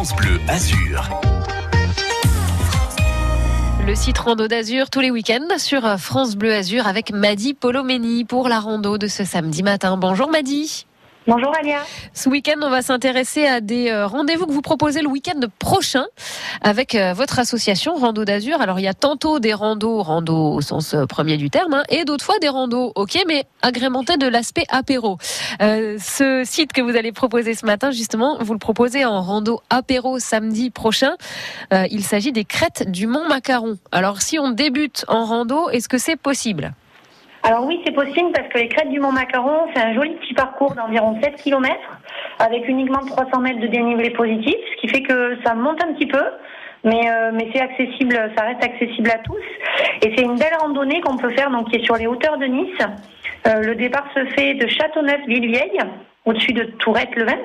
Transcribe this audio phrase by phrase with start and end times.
[0.00, 1.10] France Bleu Azur.
[3.86, 8.48] Le site Rando d'Azur tous les week-ends sur France Bleu Azur avec Madi Polomeni pour
[8.48, 9.98] la rando de ce samedi matin.
[9.98, 10.86] Bonjour Madi.
[11.26, 11.80] Bonjour Alia.
[12.14, 16.06] Ce week-end, on va s'intéresser à des euh, rendez-vous que vous proposez le week-end prochain
[16.62, 18.58] avec euh, votre association Rando d'Azur.
[18.62, 21.82] Alors, il y a tantôt des randos, rando au sens euh, premier du terme, hein,
[21.90, 25.18] et d'autres fois des randos, ok, mais agrémentés de l'aspect apéro.
[25.60, 30.18] ce site que vous allez proposer ce matin, justement, vous le proposez en rando apéro
[30.18, 31.16] samedi prochain.
[31.70, 33.76] il s'agit des crêtes du Mont Macaron.
[33.92, 36.72] Alors, si on débute en rando, est-ce que c'est possible?
[37.42, 40.34] Alors oui, c'est possible parce que les crêtes du Mont Macaron, c'est un joli petit
[40.34, 41.74] parcours d'environ 7 km
[42.38, 46.06] avec uniquement 300 mètres de dénivelé positif, ce qui fait que ça monte un petit
[46.06, 46.22] peu,
[46.84, 49.42] mais, euh, mais c'est accessible, ça reste accessible à tous.
[50.02, 52.46] Et c'est une belle randonnée qu'on peut faire, donc qui est sur les hauteurs de
[52.46, 52.78] Nice.
[53.46, 55.80] Euh, le départ se fait de Châteauneuf-Villevieille,
[56.26, 57.38] au-dessus de Tourette-le-Vin.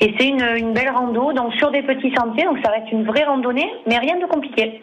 [0.00, 3.04] Et c'est une, une, belle rando, donc sur des petits sentiers, donc ça reste une
[3.04, 4.82] vraie randonnée, mais rien de compliqué.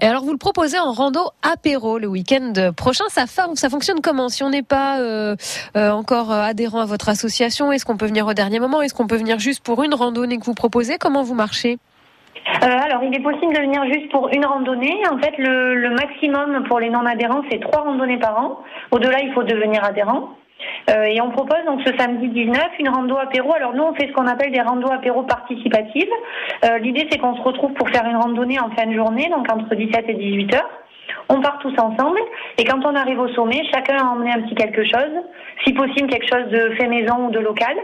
[0.00, 3.04] Et alors vous le proposez en rando apéro le week-end prochain.
[3.08, 4.28] Ça, ça fonctionne comment?
[4.28, 5.36] Si on n'est pas euh,
[5.76, 8.82] euh, encore adhérent à votre association, est-ce qu'on peut venir au dernier moment?
[8.82, 10.96] Est-ce qu'on peut venir juste pour une randonnée que vous proposez?
[10.98, 11.78] Comment vous marchez?
[12.62, 14.96] Euh, alors, il est possible de venir juste pour une randonnée.
[15.10, 18.58] En fait, le, le maximum pour les non-adhérents, c'est trois randonnées par an.
[18.90, 20.30] Au-delà, il faut devenir adhérent.
[20.90, 23.54] Euh, et on propose donc ce samedi 19 une rando apéro.
[23.54, 26.10] Alors nous on fait ce qu'on appelle des randos apéro participatives.
[26.64, 29.50] Euh, L'idée c'est qu'on se retrouve pour faire une randonnée en fin de journée, donc
[29.50, 30.70] entre 17 et 18 heures.
[31.28, 32.18] On part tous ensemble
[32.58, 35.12] et quand on arrive au sommet, chacun a emmené un petit quelque chose,
[35.64, 37.76] si possible quelque chose de fait maison ou de local.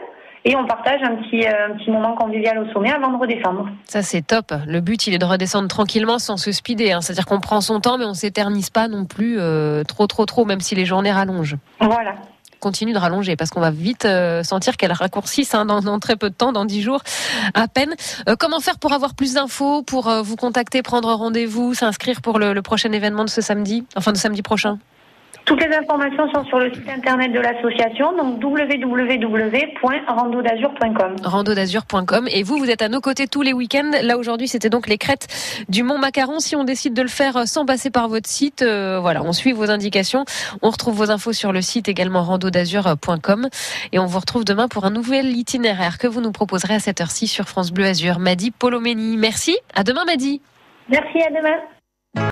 [0.44, 3.68] Et on partage un petit, euh, un petit moment convivial au sommet avant de redescendre.
[3.84, 4.52] Ça, c'est top.
[4.66, 6.92] Le but, il est de redescendre tranquillement sans se speeder.
[6.92, 7.00] Hein.
[7.00, 10.44] C'est-à-dire qu'on prend son temps, mais on s'éternise pas non plus euh, trop, trop, trop,
[10.44, 11.56] même si les journées rallongent.
[11.80, 12.14] Voilà
[12.58, 16.30] continue de rallonger parce qu'on va vite euh, sentir qu'elle raccourcisse hein, dans, très peu
[16.30, 17.02] de temps, dans dix jours
[17.54, 17.94] à peine.
[18.28, 22.38] Euh, comment faire pour avoir plus d'infos, pour euh, vous contacter, prendre rendez-vous, s'inscrire pour
[22.38, 24.78] le, le prochain événement de ce samedi, enfin de samedi prochain?
[25.48, 31.16] Toutes les informations sont sur le site internet de l'association, donc www.randodazur.com.
[31.24, 32.28] Randodazur.com.
[32.30, 33.92] Et vous, vous êtes à nos côtés tous les week-ends.
[34.02, 35.26] Là, aujourd'hui, c'était donc les crêtes
[35.70, 36.40] du Mont Macaron.
[36.40, 39.52] Si on décide de le faire sans passer par votre site, euh, voilà, on suit
[39.52, 40.26] vos indications.
[40.60, 43.48] On retrouve vos infos sur le site également randodazur.com.
[43.92, 47.00] Et on vous retrouve demain pour un nouvel itinéraire que vous nous proposerez à cette
[47.00, 48.18] heure-ci sur France Bleu Azur.
[48.18, 49.16] Madi Polomeni.
[49.16, 49.56] Merci.
[49.74, 50.42] À demain, Madi.
[50.90, 51.56] Merci, à demain.